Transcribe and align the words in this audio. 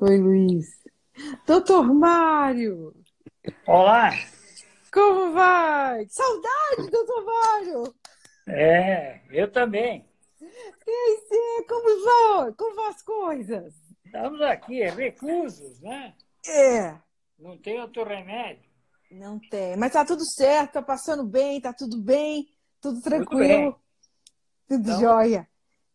Oi, 0.00 0.16
Luiz. 0.18 0.66
Doutor 1.46 1.92
Mário! 1.92 2.94
Olá! 3.66 4.10
Como 4.92 5.32
vai? 5.32 6.06
Saudade, 6.08 6.90
doutor 6.90 7.24
Mário! 7.24 7.94
É, 8.48 9.20
eu 9.30 9.50
também. 9.50 10.08
Aí, 10.40 11.20
você, 11.20 11.64
como 11.68 12.04
vão? 12.04 12.54
Como 12.54 12.74
vão 12.76 12.86
as 12.88 13.02
coisas? 13.02 13.74
Estamos 14.04 14.40
aqui, 14.40 14.84
reclusos, 14.84 15.80
né? 15.80 16.14
É. 16.46 16.96
Não 17.38 17.58
tem 17.58 17.80
outro 17.80 18.04
remédio. 18.04 18.68
Não 19.10 19.38
tem, 19.50 19.76
mas 19.76 19.92
tá 19.92 20.04
tudo 20.04 20.24
certo, 20.24 20.74
tá 20.74 20.82
passando 20.82 21.24
bem, 21.24 21.60
tá 21.60 21.72
tudo 21.72 22.00
bem, 22.00 22.46
tudo 22.80 23.00
tranquilo. 23.00 23.38
bem. 23.40 23.76
Tudo 24.68 24.88
Então- 24.90 25.00
jóia. 25.00 25.48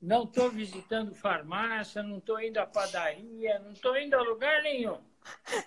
Não 0.03 0.23
estou 0.25 0.49
visitando 0.49 1.15
farmácia, 1.15 2.03
não 2.03 2.17
estou 2.17 2.37
indo 2.41 2.57
à 2.57 2.65
padaria, 2.65 3.57
não 3.59 3.71
estou 3.71 3.97
indo 3.97 4.13
a 4.15 4.21
lugar 4.21 4.61
nenhum. 4.61 4.97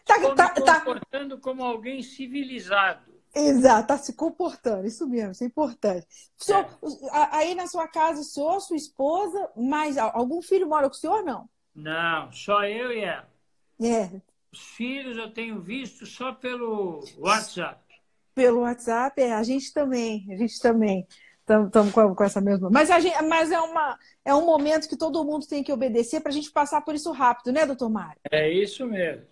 Tá, 0.04 0.16
Estou 0.16 0.34
tá, 0.34 0.52
me 0.54 0.62
tá. 0.62 0.80
comportando 0.80 1.38
como 1.38 1.64
alguém 1.64 2.02
civilizado. 2.02 3.16
Exato, 3.34 3.88
tá 3.88 3.96
se 3.96 4.14
comportando, 4.14 4.86
isso 4.86 5.08
mesmo, 5.08 5.32
isso 5.32 5.42
é 5.42 5.46
importante. 5.46 6.06
Senhor- 6.36 6.66
a- 7.12 7.38
aí 7.38 7.54
na 7.54 7.66
sua 7.66 7.88
casa, 7.88 8.20
o 8.20 8.24
senhor, 8.24 8.60
sua 8.60 8.76
esposa, 8.76 9.50
mais 9.56 9.96
a- 9.96 10.12
algum 10.12 10.42
filho 10.42 10.68
mora 10.68 10.88
com 10.90 10.94
o 10.94 10.98
senhor, 10.98 11.22
não? 11.24 11.48
Não, 11.74 12.30
só 12.30 12.62
eu 12.64 12.92
e 12.92 13.00
ela. 13.00 13.28
É, 13.80 14.20
Os 14.52 14.60
filhos 14.60 15.16
eu 15.16 15.30
tenho 15.32 15.60
visto 15.60 16.04
só 16.04 16.32
pelo 16.32 17.00
WhatsApp. 17.18 17.80
pelo 18.34 18.60
WhatsApp, 18.60 19.20
é, 19.22 19.32
a 19.32 19.42
gente 19.42 19.72
também, 19.72 20.26
a 20.30 20.36
gente 20.36 20.58
também. 20.60 21.06
Estamos 21.48 21.92
com, 21.92 22.14
com 22.14 22.24
essa 22.24 22.40
mesma. 22.40 22.68
Mas, 22.70 22.88
gente, 22.88 23.22
mas 23.22 23.52
é, 23.52 23.60
uma, 23.60 23.96
é 24.24 24.34
um 24.34 24.44
momento 24.44 24.88
que 24.88 24.96
todo 24.96 25.24
mundo 25.24 25.46
tem 25.46 25.62
que 25.62 25.72
obedecer 25.72 26.20
para 26.20 26.30
a 26.30 26.34
gente 26.34 26.50
passar 26.50 26.80
por 26.80 26.94
isso 26.94 27.12
rápido, 27.12 27.52
né, 27.52 27.64
doutor 27.64 27.88
Mário? 27.88 28.20
É 28.32 28.50
isso 28.50 28.84
mesmo. 28.84 29.24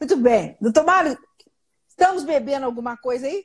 Muito 0.00 0.16
bem. 0.16 0.56
Doutor 0.58 0.84
Mário, 0.86 1.18
estamos 1.86 2.24
bebendo 2.24 2.64
alguma 2.64 2.96
coisa 2.96 3.26
aí? 3.26 3.44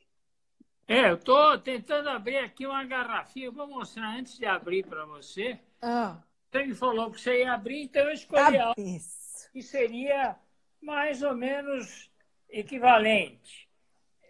É, 0.88 1.10
eu 1.10 1.16
estou 1.16 1.58
tentando 1.58 2.10
abrir 2.10 2.38
aqui 2.38 2.66
uma 2.66 2.84
garrafinha. 2.86 3.48
Eu 3.48 3.52
vou 3.52 3.68
mostrar 3.68 4.18
antes 4.18 4.38
de 4.38 4.46
abrir 4.46 4.86
para 4.86 5.06
você. 5.06 5.60
Ah, 5.82 6.18
Você 6.50 6.66
me 6.66 6.74
falou 6.74 7.12
que 7.12 7.20
você 7.20 7.40
ia 7.40 7.54
abrir, 7.54 7.84
então 7.84 8.04
eu 8.04 8.12
escolhi 8.14 8.58
ah, 8.58 8.68
algo 8.68 8.82
isso. 8.82 9.50
que 9.52 9.62
seria 9.62 10.38
mais 10.82 11.22
ou 11.24 11.36
menos 11.36 12.10
equivalente. 12.50 13.70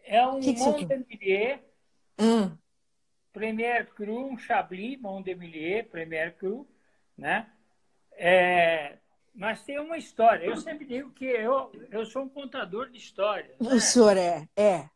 É 0.03 0.25
um 0.25 0.40
Que 0.40 0.56
Hum, 2.20 2.56
Premier 3.34 3.88
Cru, 3.94 4.28
um 4.28 4.38
Chablis 4.38 5.00
Mondemilier 5.00 5.88
Premier 5.90 6.36
Cru, 6.36 6.68
né? 7.18 7.48
É, 8.14 8.98
mas 9.34 9.64
tem 9.64 9.80
uma 9.80 9.98
história. 9.98 10.46
Eu 10.46 10.58
sempre 10.58 10.86
digo 10.86 11.12
que 11.12 11.26
eu, 11.26 11.72
eu 11.90 12.06
sou 12.06 12.24
um 12.24 12.30
contador 12.30 12.90
de 12.90 12.98
histórias. 12.98 13.58
né? 13.59 13.74
o 13.74 13.80
senhor 13.80 14.18
é, 14.18 14.48
é. 14.56 14.90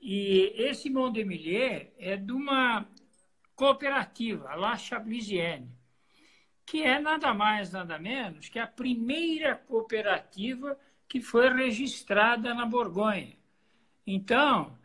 E 0.00 0.52
esse 0.56 0.90
Mondemilier 0.90 1.92
é 1.98 2.16
de 2.16 2.32
uma 2.32 2.86
cooperativa, 3.54 4.50
a 4.50 4.54
La 4.54 4.76
Chablisienne, 4.76 5.70
que 6.66 6.82
é 6.82 6.98
nada 6.98 7.32
mais, 7.32 7.72
nada 7.72 7.98
menos 7.98 8.48
que 8.48 8.58
a 8.58 8.66
primeira 8.66 9.54
cooperativa 9.54 10.78
que 11.08 11.20
foi 11.20 11.48
registrada 11.48 12.52
na 12.52 12.66
Borgonha. 12.66 13.36
Então, 14.06 14.76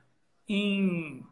em, 0.47 1.25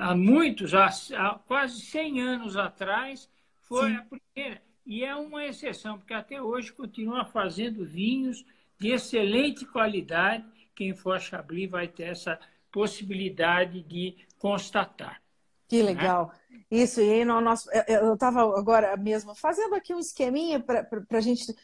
há 0.00 0.14
muitos, 0.14 0.74
há, 0.74 0.86
há 0.86 1.38
quase 1.46 1.80
100 1.80 2.20
anos 2.20 2.56
atrás, 2.56 3.28
foi 3.60 3.90
Sim. 3.90 3.96
a 3.96 4.02
primeira. 4.04 4.62
E 4.86 5.04
é 5.04 5.14
uma 5.14 5.44
exceção, 5.44 5.98
porque 5.98 6.14
até 6.14 6.40
hoje 6.40 6.72
continua 6.72 7.24
fazendo 7.24 7.84
vinhos 7.84 8.44
de 8.78 8.88
excelente 8.90 9.66
qualidade. 9.66 10.44
Quem 10.74 10.94
for 10.94 11.16
a 11.16 11.20
Chablis 11.20 11.70
vai 11.70 11.88
ter 11.88 12.04
essa 12.04 12.38
possibilidade 12.70 13.82
de 13.82 14.16
constatar. 14.38 15.20
Que 15.68 15.82
legal. 15.82 16.32
Isso, 16.70 17.00
e 17.00 17.10
aí 17.10 17.24
no 17.24 17.40
nosso, 17.40 17.70
eu- 17.70 18.06
eu 18.06 18.14
estava 18.14 18.40
agora 18.58 18.96
mesmo 18.96 19.34
fazendo 19.34 19.74
aqui 19.74 19.94
um 19.94 19.98
esqueminha 19.98 20.58
para 20.60 20.88
a 21.10 21.20
gente. 21.20 21.54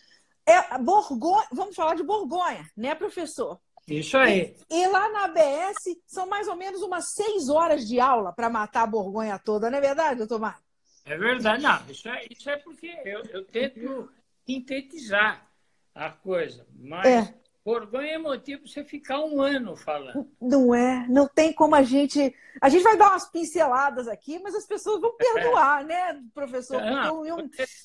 É, 0.47 0.79
Borgonha, 0.79 1.47
vamos 1.53 1.75
falar 1.75 1.95
de 1.95 2.03
Borgonha, 2.03 2.69
né, 2.77 2.95
professor? 2.95 3.59
Isso 3.87 4.17
aí. 4.17 4.57
E 4.71 4.87
lá 4.89 5.09
na 5.11 5.25
ABS 5.25 5.77
são 6.07 6.27
mais 6.27 6.49
ou 6.49 6.57
menos 6.57 6.81
umas 6.83 7.13
seis 7.13 7.49
horas 7.49 7.87
de 7.87 8.01
aula 8.01 8.33
para 8.33 8.49
matar 8.49 8.83
a 8.83 8.87
Borgonha 8.87 9.39
toda, 9.39 9.71
não 9.71 9.79
é 9.79 9.81
verdade, 9.81 10.19
doutor 10.19 10.41
Mário? 10.41 10.63
É 11.05 11.17
verdade. 11.19 11.63
Não, 11.63 11.81
isso 11.91 12.09
é, 12.09 12.25
isso 12.31 12.49
é 12.49 12.57
porque 12.57 12.87
eu, 13.05 13.23
eu 13.27 13.45
tento 13.45 14.09
sintetizar 14.47 15.47
a 15.95 16.11
coisa. 16.11 16.67
Mas 16.79 17.07
É. 17.07 17.35
Borgonha 17.65 18.13
é 18.13 18.19
motivo 18.19 18.63
para 18.63 18.71
você 18.71 18.85
ficar 18.85 19.21
um 19.21 19.41
ano 19.41 19.75
falando. 19.75 20.31
Não 20.41 20.75
é, 20.75 21.07
não 21.09 21.27
tem 21.27 21.51
como 21.53 21.75
a 21.75 21.83
gente. 21.83 22.35
A 22.61 22.69
gente 22.69 22.83
vai 22.83 22.95
dar 22.97 23.11
umas 23.11 23.31
pinceladas 23.31 24.07
aqui, 24.07 24.39
mas 24.39 24.55
as 24.55 24.67
pessoas 24.67 25.01
vão 25.01 25.17
perdoar, 25.17 25.83
né, 25.85 26.23
professor? 26.35 26.81
Não, 26.83 27.25
eu- 27.27 27.39
eu- 27.39 27.49
vocês 27.49 27.84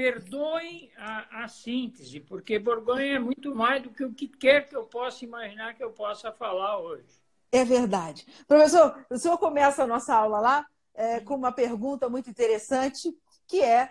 perdoem 0.00 0.90
a, 0.96 1.44
a 1.44 1.48
síntese, 1.48 2.20
porque 2.20 2.58
Borgonha 2.58 3.16
é 3.16 3.18
muito 3.18 3.54
mais 3.54 3.82
do 3.82 3.90
que 3.90 4.02
o 4.02 4.14
que 4.14 4.26
quer 4.26 4.66
que 4.66 4.74
eu 4.74 4.84
possa 4.84 5.26
imaginar 5.26 5.74
que 5.74 5.84
eu 5.84 5.90
possa 5.90 6.32
falar 6.32 6.78
hoje. 6.78 7.20
É 7.52 7.66
verdade. 7.66 8.26
Professor, 8.48 9.04
o 9.10 9.18
senhor 9.18 9.36
começa 9.36 9.82
a 9.82 9.86
nossa 9.86 10.14
aula 10.14 10.40
lá 10.40 10.66
é, 10.94 11.20
com 11.20 11.34
uma 11.34 11.52
pergunta 11.52 12.08
muito 12.08 12.30
interessante, 12.30 13.14
que 13.46 13.60
é 13.60 13.90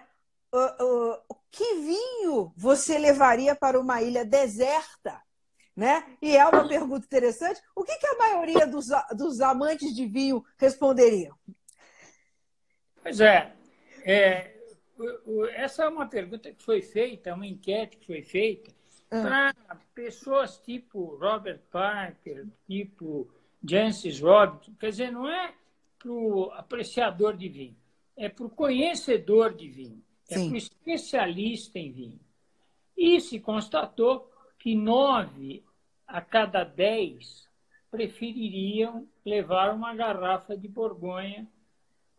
ah, 0.52 0.78
ah, 0.80 1.22
que 1.52 1.76
vinho 1.76 2.52
você 2.58 2.98
levaria 2.98 3.54
para 3.54 3.80
uma 3.80 4.02
ilha 4.02 4.26
deserta? 4.26 5.22
Né? 5.76 6.04
E 6.20 6.36
é 6.36 6.44
uma 6.44 6.68
pergunta 6.68 7.06
interessante. 7.06 7.62
O 7.76 7.84
que, 7.84 7.96
que 7.98 8.08
a 8.08 8.18
maioria 8.18 8.66
dos, 8.66 8.88
dos 9.16 9.42
amantes 9.42 9.94
de 9.94 10.08
vinho 10.08 10.44
responderiam? 10.58 11.38
Pois 13.04 13.22
é, 13.22 13.54
é, 14.04 14.59
essa 15.54 15.84
é 15.84 15.88
uma 15.88 16.08
pergunta 16.08 16.52
que 16.52 16.64
foi 16.64 16.82
feita, 16.82 17.34
uma 17.34 17.48
enquete 17.48 17.98
que 17.98 18.06
foi 18.06 18.22
feita 18.22 18.72
Ah. 19.12 19.54
para 19.64 19.76
pessoas 19.96 20.58
tipo 20.58 21.16
Robert 21.16 21.60
Parker, 21.72 22.46
tipo 22.68 23.28
Jancis 23.64 24.20
Robinson. 24.20 24.74
Quer 24.80 24.90
dizer, 24.90 25.12
não 25.12 25.28
é 25.28 25.54
para 25.98 26.12
o 26.12 26.52
apreciador 26.52 27.36
de 27.36 27.50
vinho, 27.50 27.76
é 28.16 28.30
para 28.30 28.46
o 28.46 28.50
conhecedor 28.50 29.54
de 29.54 29.68
vinho, 29.68 30.04
é 30.30 30.36
para 30.36 30.54
o 30.54 30.56
especialista 30.56 31.80
em 31.80 31.92
vinho. 31.92 32.20
E 32.96 33.20
se 33.20 33.40
constatou 33.40 34.30
que 34.58 34.76
nove 34.76 35.64
a 36.06 36.22
cada 36.22 36.64
dez 36.64 37.48
prefeririam 37.90 39.08
levar 39.26 39.74
uma 39.74 39.96
garrafa 39.96 40.56
de 40.56 40.68
Borgonha 40.68 41.48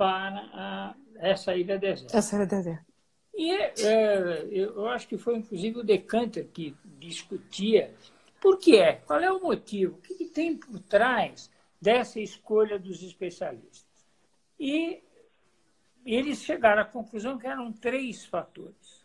para 0.00 0.38
a- 0.54 0.94
essa 1.16 1.54
ilha 1.54 1.78
deserta. 1.78 2.16
Essa 2.16 2.36
era 2.36 2.46
deserta. 2.46 2.86
E 3.34 3.52
é, 3.52 4.46
eu 4.50 4.88
acho 4.88 5.06
que 5.06 5.18
foi 5.18 5.36
inclusive 5.36 5.78
o 5.80 5.84
Decanter 5.84 6.48
que 6.48 6.74
discutia 6.98 7.94
por 8.40 8.56
que 8.58 8.78
é, 8.78 8.94
qual 8.94 9.20
é 9.20 9.30
o 9.30 9.42
motivo, 9.42 9.96
o 9.96 10.00
que, 10.00 10.14
que 10.14 10.24
tem 10.24 10.56
por 10.56 10.78
trás 10.80 11.50
dessa 11.78 12.18
escolha 12.18 12.78
dos 12.78 13.02
especialistas. 13.02 13.84
E 14.58 15.02
eles 16.06 16.42
chegaram 16.42 16.80
à 16.80 16.84
conclusão 16.86 17.36
que 17.36 17.46
eram 17.46 17.70
três 17.70 18.24
fatores. 18.24 19.04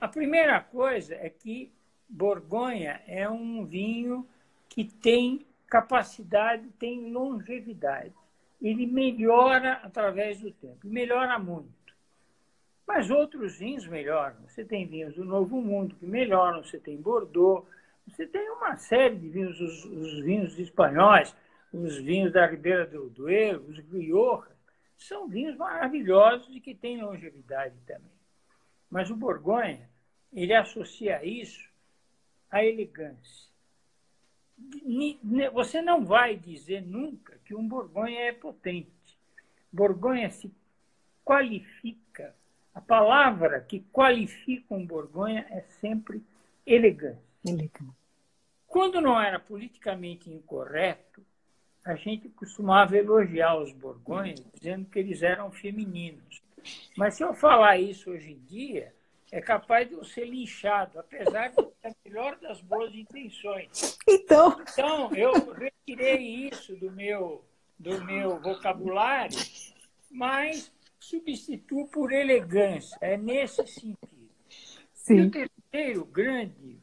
A 0.00 0.06
primeira 0.06 0.60
coisa 0.60 1.16
é 1.16 1.28
que 1.28 1.72
Borgonha 2.08 3.02
é 3.08 3.28
um 3.28 3.64
vinho 3.64 4.24
que 4.68 4.84
tem 4.84 5.44
capacidade, 5.66 6.68
tem 6.78 7.10
longevidade. 7.12 8.14
Ele 8.60 8.86
melhora 8.86 9.74
através 9.82 10.40
do 10.40 10.50
tempo, 10.50 10.86
melhora 10.86 11.38
muito. 11.38 11.80
Mas 12.86 13.10
outros 13.10 13.56
vinhos 13.58 13.86
melhoram. 13.86 14.36
Você 14.46 14.64
tem 14.64 14.86
vinhos 14.86 15.14
do 15.14 15.24
Novo 15.24 15.60
Mundo 15.62 15.94
que 15.94 16.06
melhoram, 16.06 16.62
você 16.62 16.78
tem 16.78 17.00
Bordeaux, 17.00 17.66
você 18.06 18.26
tem 18.26 18.50
uma 18.50 18.76
série 18.76 19.16
de 19.16 19.28
vinhos, 19.28 19.60
os, 19.60 19.84
os 19.84 20.20
vinhos 20.20 20.58
espanhóis, 20.58 21.34
os 21.72 21.98
vinhos 21.98 22.32
da 22.32 22.46
Ribeira 22.46 22.86
do 22.86 23.08
Duero, 23.08 23.64
os 23.68 23.78
Rioja, 23.78 24.50
são 24.96 25.28
vinhos 25.28 25.56
maravilhosos 25.56 26.54
e 26.54 26.60
que 26.60 26.74
têm 26.74 27.02
longevidade 27.02 27.74
também. 27.86 28.12
Mas 28.90 29.10
o 29.10 29.16
Borgonha, 29.16 29.88
ele 30.32 30.52
associa 30.52 31.24
isso 31.24 31.70
à 32.50 32.64
elegância. 32.64 33.49
Você 35.52 35.80
não 35.80 36.04
vai 36.04 36.36
dizer 36.36 36.82
nunca 36.82 37.38
que 37.44 37.54
um 37.54 37.66
Borgonha 37.66 38.20
é 38.20 38.32
potente. 38.32 39.18
Borgonha 39.72 40.30
se 40.30 40.52
qualifica. 41.24 42.34
A 42.74 42.80
palavra 42.80 43.60
que 43.60 43.80
qualifica 43.92 44.74
um 44.74 44.86
Borgonha 44.86 45.46
é 45.50 45.60
sempre 45.80 46.22
elegância. 46.66 47.20
Elegante. 47.44 47.94
Quando 48.66 49.00
não 49.00 49.20
era 49.20 49.38
politicamente 49.40 50.30
incorreto, 50.30 51.22
a 51.84 51.94
gente 51.94 52.28
costumava 52.28 52.96
elogiar 52.96 53.56
os 53.56 53.72
Borgonhas, 53.72 54.44
dizendo 54.54 54.88
que 54.88 54.98
eles 54.98 55.22
eram 55.22 55.50
femininos. 55.50 56.42
Mas 56.96 57.14
se 57.14 57.24
eu 57.24 57.34
falar 57.34 57.78
isso 57.78 58.10
hoje 58.10 58.32
em 58.32 58.38
dia, 58.46 58.94
é 59.32 59.40
capaz 59.40 59.88
de 59.88 59.94
eu 59.94 60.04
ser 60.04 60.24
linchado, 60.24 60.98
apesar 60.98 61.48
de 61.48 61.56
ter 61.56 61.88
a 61.88 61.94
melhor 62.04 62.36
das 62.38 62.60
boas 62.60 62.94
intenções. 62.94 63.96
Então, 64.08 64.60
então 64.60 65.14
eu 65.14 65.32
retirei 65.52 66.48
isso 66.48 66.74
do 66.76 66.90
meu, 66.90 67.44
do 67.78 68.04
meu 68.04 68.40
vocabulário, 68.40 69.38
mas 70.10 70.72
substituo 70.98 71.86
por 71.88 72.12
elegância. 72.12 72.96
É 73.00 73.16
nesse 73.16 73.66
sentido. 73.66 74.30
Sim. 74.92 75.16
E 75.16 75.22
o 75.22 75.30
terceiro 75.30 76.04
grande 76.04 76.78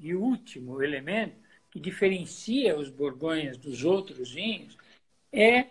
e 0.00 0.14
último 0.14 0.82
elemento 0.82 1.36
que 1.70 1.80
diferencia 1.80 2.76
os 2.78 2.88
borgonhas 2.88 3.56
dos 3.56 3.84
outros 3.84 4.32
vinhos 4.32 4.76
é 5.32 5.66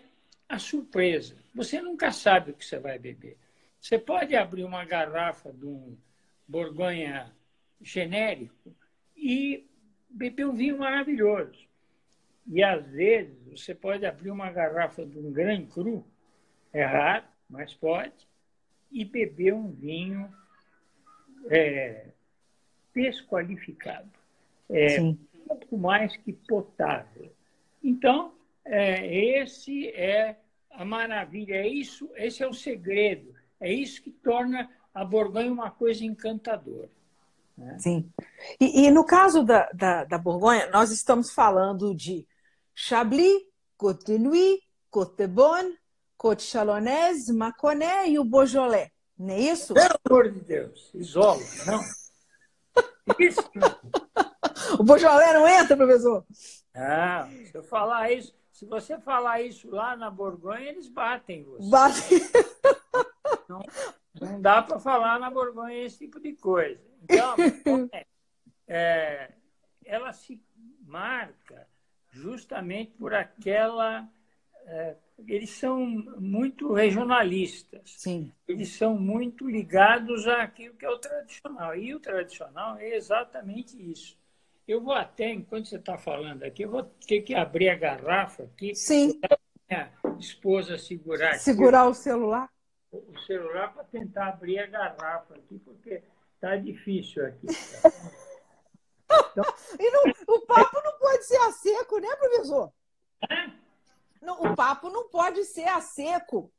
a 0.48 0.58
surpresa. 0.58 1.36
Você 1.54 1.80
nunca 1.80 2.12
sabe 2.12 2.50
o 2.50 2.54
que 2.54 2.64
você 2.64 2.78
vai 2.78 2.98
beber. 2.98 3.36
Você 3.84 3.98
pode 3.98 4.34
abrir 4.34 4.64
uma 4.64 4.82
garrafa 4.82 5.52
de 5.52 5.66
um 5.66 5.94
Borgonha 6.48 7.30
genérico 7.82 8.74
e 9.14 9.68
beber 10.08 10.46
um 10.46 10.54
vinho 10.54 10.78
maravilhoso. 10.78 11.68
E 12.46 12.64
às 12.64 12.86
vezes 12.86 13.36
você 13.46 13.74
pode 13.74 14.06
abrir 14.06 14.30
uma 14.30 14.50
garrafa 14.50 15.04
de 15.04 15.18
um 15.18 15.30
Grand 15.30 15.66
Cru, 15.66 16.02
é 16.72 16.82
raro, 16.82 17.26
mas 17.46 17.74
pode, 17.74 18.26
e 18.90 19.04
beber 19.04 19.52
um 19.52 19.70
vinho 19.70 20.34
é, 21.50 22.06
desqualificado. 22.94 24.10
É 24.70 24.98
um 24.98 25.14
pouco 25.46 25.76
mais 25.76 26.16
que 26.16 26.32
potável. 26.32 27.30
Então, 27.82 28.34
é, 28.64 29.42
esse 29.42 29.88
é 29.88 30.38
a 30.70 30.86
maravilha, 30.86 31.56
é 31.56 31.68
isso, 31.68 32.10
esse 32.16 32.42
é 32.42 32.48
o 32.48 32.54
segredo 32.54 33.43
é 33.64 33.72
isso 33.72 34.02
que 34.02 34.10
torna 34.10 34.68
a 34.94 35.04
Borgonha 35.04 35.50
uma 35.50 35.70
coisa 35.70 36.04
encantadora. 36.04 36.90
Né? 37.56 37.78
Sim. 37.78 38.12
E, 38.60 38.86
e, 38.86 38.90
no 38.90 39.04
caso 39.04 39.42
da, 39.42 39.70
da, 39.72 40.04
da, 40.04 40.18
Borgonha, 40.18 40.70
nós 40.70 40.90
estamos 40.90 41.32
falando 41.32 41.94
de 41.94 42.26
Chablis, 42.74 43.42
Côte 43.76 44.04
de 44.04 44.18
Nuit, 44.18 44.60
Côte 44.90 45.16
de 45.16 45.26
Bonne, 45.26 45.78
Côte 46.16 46.42
Chalonnaise, 46.42 47.32
Mâconnais 47.32 48.12
e 48.12 48.18
o 48.18 48.24
Beaujolais. 48.24 48.90
Não 49.18 49.32
é 49.32 49.40
isso? 49.40 49.72
Pelo 49.72 49.98
amor 50.04 50.30
de 50.30 50.40
Deus, 50.40 50.90
isola, 50.92 51.40
não. 51.66 51.80
Isso. 53.18 53.40
o 54.78 54.82
Beaujolais 54.82 55.32
não 55.32 55.48
entra, 55.48 55.76
professor? 55.76 56.26
Não, 56.74 57.30
se 57.46 57.54
eu 57.54 57.62
falar 57.62 58.10
isso, 58.10 58.34
se 58.50 58.66
você 58.66 58.98
falar 58.98 59.40
isso 59.40 59.70
lá 59.70 59.96
na 59.96 60.10
Borgonha, 60.10 60.68
eles 60.68 60.88
batem 60.88 61.44
você. 61.44 61.70
Batem. 61.70 62.20
Não, 63.48 63.62
não 64.20 64.40
dá 64.40 64.62
para 64.62 64.78
falar 64.78 65.18
na 65.18 65.30
Borgonha 65.30 65.84
esse 65.84 65.98
tipo 65.98 66.20
de 66.20 66.32
coisa. 66.34 66.80
Então, 67.02 67.34
é, 67.92 68.06
é, 68.66 69.32
ela 69.84 70.12
se 70.12 70.42
marca 70.80 71.66
justamente 72.10 72.92
por 72.92 73.14
aquela. 73.14 74.08
É, 74.66 74.96
eles 75.28 75.50
são 75.50 75.86
muito 76.18 76.72
regionalistas. 76.72 77.82
Sim. 77.98 78.32
Eles 78.48 78.70
são 78.70 78.98
muito 78.98 79.48
ligados 79.48 80.26
àquilo 80.26 80.74
que 80.74 80.84
é 80.84 80.90
o 80.90 80.98
tradicional. 80.98 81.76
E 81.76 81.94
o 81.94 82.00
tradicional 82.00 82.78
é 82.78 82.96
exatamente 82.96 83.76
isso. 83.78 84.18
Eu 84.66 84.80
vou 84.80 84.94
até, 84.94 85.30
enquanto 85.30 85.68
você 85.68 85.76
está 85.76 85.98
falando 85.98 86.42
aqui, 86.42 86.62
eu 86.62 86.70
vou 86.70 86.82
ter 86.82 87.20
que 87.20 87.34
abrir 87.34 87.68
a 87.68 87.76
garrafa 87.76 88.44
aqui. 88.44 88.74
Sim. 88.74 89.20
Minha 89.68 89.92
esposa 90.18 90.78
segurar. 90.78 91.34
Segurar 91.34 91.82
aqui. 91.82 91.90
o 91.90 91.94
celular? 91.94 92.53
O 92.96 93.18
celular 93.26 93.72
para 93.72 93.84
tentar 93.84 94.28
abrir 94.28 94.58
a 94.58 94.66
garrafa 94.66 95.34
aqui, 95.34 95.58
porque 95.58 96.02
está 96.34 96.56
difícil 96.56 97.26
aqui. 97.26 97.46
Então... 99.06 99.44
e 99.78 99.90
não, 99.90 100.02
o 100.28 100.40
papo 100.46 100.80
não 100.82 100.98
pode 100.98 101.24
ser 101.24 101.36
a 101.36 101.52
seco, 101.52 101.98
né, 101.98 102.16
professor? 102.16 102.72
É? 103.30 103.64
Não, 104.22 104.40
o 104.40 104.56
papo 104.56 104.88
não 104.88 105.08
pode 105.08 105.44
ser 105.44 105.68
a 105.68 105.80
seco. 105.80 106.52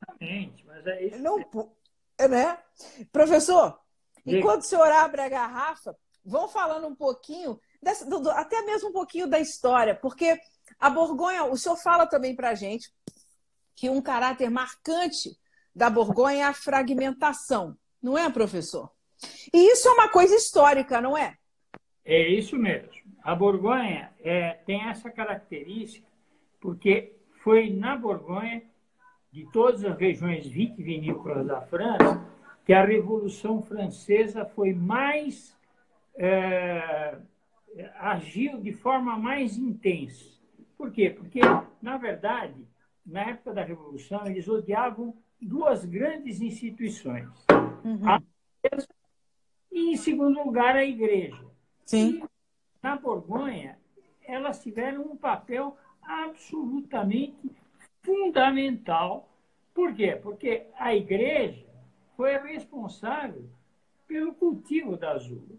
Exatamente, 0.00 0.64
mas 0.66 0.86
é 0.86 1.02
isso. 1.04 1.18
Não, 1.18 1.38
né? 2.28 2.58
Professor, 3.12 3.78
enquanto 4.26 4.62
o 4.62 4.64
senhor 4.64 4.90
abre 4.90 5.20
a 5.20 5.28
garrafa, 5.28 5.96
vão 6.24 6.48
falando 6.48 6.86
um 6.86 6.94
pouquinho, 6.94 7.60
dessa, 7.82 8.04
do, 8.04 8.30
até 8.30 8.62
mesmo 8.62 8.88
um 8.88 8.92
pouquinho 8.92 9.28
da 9.28 9.38
história, 9.38 9.94
porque 9.94 10.40
a 10.78 10.90
Borgonha, 10.90 11.44
o 11.44 11.56
senhor 11.56 11.76
fala 11.76 12.06
também 12.06 12.34
para 12.34 12.50
a 12.50 12.54
gente 12.54 12.92
que 13.74 13.88
um 13.88 14.02
caráter 14.02 14.50
marcante 14.50 15.38
da 15.78 15.88
Borgonha 15.88 16.40
é 16.40 16.42
a 16.42 16.52
fragmentação, 16.52 17.76
não 18.02 18.18
é, 18.18 18.28
professor? 18.28 18.90
E 19.54 19.72
isso 19.72 19.88
é 19.88 19.92
uma 19.92 20.08
coisa 20.08 20.34
histórica, 20.34 21.00
não 21.00 21.16
é? 21.16 21.36
É 22.04 22.28
isso 22.28 22.56
mesmo. 22.56 22.90
A 23.22 23.32
Borgonha 23.32 24.12
é, 24.18 24.54
tem 24.66 24.82
essa 24.88 25.08
característica 25.08 26.06
porque 26.60 27.12
foi 27.44 27.70
na 27.70 27.96
Borgonha, 27.96 28.62
de 29.30 29.44
todas 29.52 29.84
as 29.84 29.96
regiões 29.96 30.48
vitivinícolas 30.48 31.46
da 31.46 31.60
França, 31.60 32.26
que 32.66 32.72
a 32.72 32.84
Revolução 32.84 33.62
Francesa 33.62 34.44
foi 34.44 34.74
mais. 34.74 35.56
É, 36.16 37.16
agiu 38.00 38.58
de 38.58 38.72
forma 38.72 39.16
mais 39.16 39.56
intensa. 39.56 40.24
Por 40.76 40.90
quê? 40.90 41.10
Porque, 41.10 41.40
na 41.80 41.96
verdade, 41.96 42.66
na 43.06 43.20
época 43.20 43.54
da 43.54 43.62
Revolução, 43.62 44.26
eles 44.26 44.48
odiavam 44.48 45.14
duas 45.40 45.84
grandes 45.84 46.40
instituições. 46.40 47.28
Uhum. 47.84 48.08
A 48.08 48.22
igreja 48.64 48.88
e, 49.70 49.92
em 49.92 49.96
segundo 49.96 50.42
lugar, 50.42 50.76
a 50.76 50.84
igreja. 50.84 51.44
Sim. 51.84 52.22
E, 52.22 52.24
na 52.82 52.96
Borgonha, 52.96 53.78
elas 54.22 54.62
tiveram 54.62 55.02
um 55.02 55.16
papel 55.16 55.76
absolutamente 56.02 57.50
fundamental. 58.02 59.28
Por 59.74 59.94
quê? 59.94 60.18
Porque 60.20 60.66
a 60.76 60.94
igreja 60.94 61.66
foi 62.16 62.36
responsável 62.38 63.48
pelo 64.06 64.34
cultivo 64.34 64.96
das 64.96 65.26
uvas. 65.30 65.58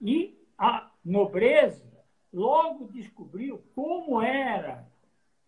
E 0.00 0.36
a 0.58 0.90
nobreza 1.04 1.84
logo 2.32 2.86
descobriu 2.88 3.62
como 3.74 4.20
era 4.20 4.86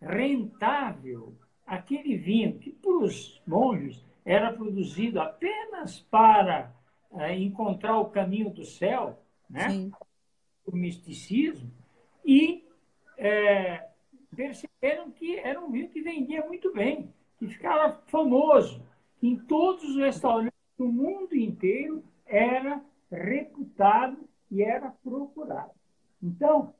rentável 0.01 1.35
aquele 1.67 2.15
vinho 2.15 2.57
que 2.57 2.71
para 2.71 2.97
os 2.97 3.41
monges 3.45 4.03
era 4.23 4.53
produzido 4.53 5.19
apenas 5.19 5.99
para 5.99 6.73
é, 7.11 7.37
encontrar 7.37 7.99
o 7.99 8.09
caminho 8.09 8.49
do 8.49 8.63
céu, 8.63 9.21
né? 9.49 9.69
Sim. 9.69 9.91
o 10.65 10.75
misticismo, 10.75 11.69
e 12.25 12.65
é, 13.17 13.87
perceberam 14.35 15.11
que 15.11 15.37
era 15.39 15.59
um 15.59 15.71
vinho 15.71 15.89
que 15.89 16.01
vendia 16.01 16.45
muito 16.45 16.73
bem, 16.73 17.13
que 17.37 17.47
ficava 17.47 18.01
famoso, 18.07 18.81
que 19.19 19.27
em 19.27 19.37
todos 19.37 19.83
os 19.83 19.97
restaurantes 19.97 20.53
do 20.77 20.87
mundo 20.87 21.35
inteiro 21.35 22.03
era 22.25 22.81
reputado 23.11 24.17
e 24.51 24.61
era 24.61 24.89
procurado. 25.03 25.71
Então, 26.21 26.73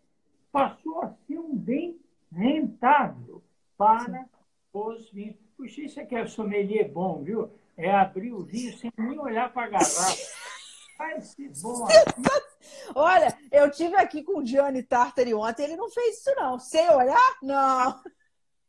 passou 0.51 1.01
a 1.01 1.13
ser 1.25 1.39
um 1.39 1.55
bem 1.55 1.99
rentável 2.31 3.41
para 3.77 3.99
Sim 3.99 4.36
os 4.85 5.09
vinhos. 5.11 5.35
Puxa, 5.55 5.81
isso 5.81 5.99
aqui 5.99 6.15
é 6.15 6.27
sommelier 6.27 6.89
bom, 6.89 7.23
viu? 7.23 7.51
É 7.75 7.91
abrir 7.91 8.31
o 8.31 8.43
vinho 8.43 8.75
sem 8.77 8.91
nem 8.97 9.19
olhar 9.19 9.51
para 9.51 9.65
a 9.65 9.69
garrafa. 9.69 10.37
Ser 11.21 11.51
bom. 11.61 11.87
Olha, 12.95 13.37
eu 13.51 13.69
tive 13.71 13.95
aqui 13.95 14.23
com 14.23 14.39
o 14.39 14.45
Gianni 14.45 14.83
Tartari 14.83 15.33
ontem, 15.33 15.63
ele 15.63 15.75
não 15.75 15.89
fez 15.89 16.19
isso 16.19 16.33
não. 16.35 16.59
Sem 16.59 16.89
olhar? 16.89 17.37
Não. 17.41 18.01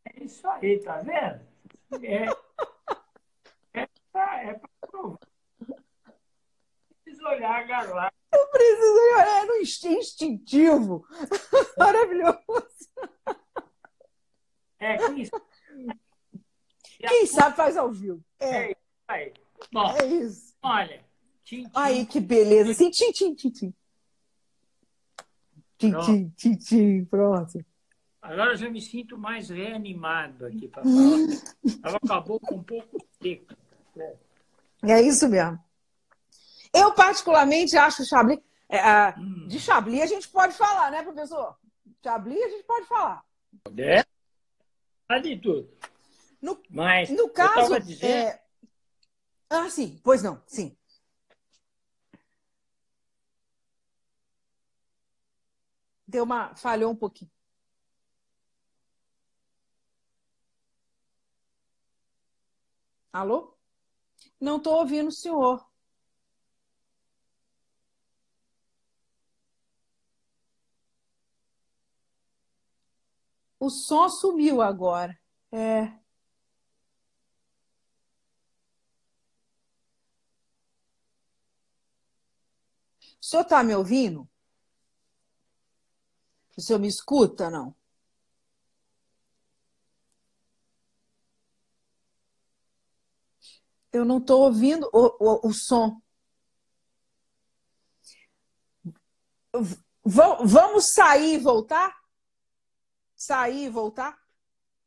É 0.04 0.24
isso 0.24 0.46
aí, 0.48 0.78
tá 0.80 0.98
vendo? 0.98 2.04
É, 2.04 2.26
é 3.80 3.88
para 4.12 4.42
é 4.42 4.60
provar. 4.80 5.18
Precisa 7.04 7.28
olhar 7.28 7.60
a 7.60 7.62
garrafa. 7.62 8.14
Eu 8.32 8.46
preciso 8.48 9.14
olhar 9.14 9.46
no 9.46 9.56
instintivo. 9.56 11.06
Maravilhoso. 11.78 12.38
É 14.80 14.96
que 14.96 15.22
isso 15.22 15.48
quem 16.98 17.17
sabe 17.28 17.56
faz 17.56 17.76
ao 17.76 17.90
vivo. 17.90 18.22
É, 18.38 18.48
é 18.48 18.70
isso 18.70 18.76
aí. 19.08 19.32
Bom, 19.72 19.96
é 19.96 20.06
isso. 20.06 20.54
Olha. 20.62 21.04
Tchim, 21.44 21.64
tchim. 21.64 21.70
Aí, 21.74 22.06
que 22.06 22.20
beleza. 22.20 22.74
Sim, 22.74 22.90
tchim, 22.90 23.12
tchim, 23.12 23.34
tchim, 23.34 23.50
tchim. 23.50 23.74
Tchim, 25.78 25.92
tchim, 26.00 26.32
tchim, 26.36 26.56
tchim. 26.56 27.04
Pronto. 27.04 27.64
Agora 28.20 28.52
eu 28.52 28.56
já 28.56 28.68
me 28.68 28.80
sinto 28.80 29.16
mais 29.16 29.48
reanimado 29.48 30.44
aqui 30.44 30.68
para 30.68 30.82
falar. 30.82 31.80
Ela 31.84 31.98
acabou 32.02 32.40
com 32.40 32.56
um 32.56 32.62
pouco 32.62 32.98
seco. 33.22 33.54
É 34.82 35.00
isso 35.00 35.28
mesmo. 35.28 35.58
Eu, 36.74 36.92
particularmente, 36.92 37.76
acho 37.76 38.04
Chablis. 38.04 38.40
É, 38.68 39.18
hum. 39.18 39.46
De 39.48 39.58
Chablis 39.58 40.02
a 40.02 40.06
gente 40.06 40.28
pode 40.28 40.52
falar, 40.54 40.90
né, 40.90 41.02
professor? 41.02 41.56
Chablis 42.04 42.42
a 42.42 42.48
gente 42.48 42.64
pode 42.64 42.86
falar. 42.86 43.24
É? 43.76 44.04
De 45.20 45.38
tudo. 45.38 45.70
No, 46.40 46.62
Mas 46.70 47.10
no 47.10 47.28
caso. 47.30 47.74
Eu 47.74 47.80
dizendo... 47.80 48.10
é... 48.10 48.42
Ah, 49.50 49.68
sim, 49.70 50.00
pois 50.04 50.22
não, 50.22 50.42
sim. 50.46 50.76
Deu 56.06 56.24
uma. 56.24 56.54
falhou 56.56 56.90
um 56.92 56.96
pouquinho. 56.96 57.30
Alô? 63.12 63.56
Não 64.40 64.56
estou 64.58 64.76
ouvindo 64.78 65.08
o 65.08 65.12
senhor. 65.12 65.66
O 73.60 73.70
som 73.70 74.08
sumiu 74.08 74.62
agora. 74.62 75.18
É. 75.52 75.92
O 83.20 83.24
senhor 83.24 83.42
está 83.42 83.62
me 83.62 83.74
ouvindo? 83.74 84.28
O 86.56 86.60
senhor 86.60 86.78
me 86.78 86.88
escuta, 86.88 87.50
não? 87.50 87.74
Eu 93.92 94.04
não 94.04 94.18
estou 94.18 94.42
ouvindo 94.42 94.88
o, 94.92 95.06
o, 95.18 95.48
o 95.48 95.52
som. 95.52 96.00
V 99.54 99.76
vamos 100.44 100.92
sair 100.92 101.34
e 101.34 101.38
voltar? 101.38 101.96
Sair 103.16 103.66
e 103.66 103.68
voltar? 103.68 104.18